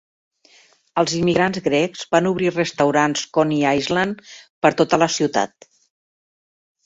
Els 1.01 1.11
immigrants 1.17 1.59
grecs 1.65 2.05
van 2.15 2.29
obrir 2.29 2.47
restaurants 2.55 3.25
Coney 3.37 3.61
Island 3.81 4.23
per 4.67 4.71
tota 4.79 4.99
la 5.03 5.11
ciutat. 5.17 5.69